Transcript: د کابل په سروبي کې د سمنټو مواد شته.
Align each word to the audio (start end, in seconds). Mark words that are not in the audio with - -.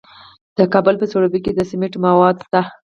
د 0.57 0.59
کابل 0.73 0.95
په 1.01 1.05
سروبي 1.11 1.39
کې 1.45 1.51
د 1.53 1.59
سمنټو 1.69 1.99
مواد 2.05 2.35
شته. 2.45 2.61